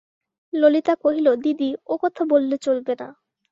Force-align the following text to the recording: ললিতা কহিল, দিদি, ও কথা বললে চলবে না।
ললিতা 0.53 0.93
কহিল, 0.95 1.27
দিদি, 1.43 1.69
ও 1.87 1.93
কথা 2.03 2.23
বললে 2.25 2.55
চলবে 2.57 2.93
না। 2.99 3.07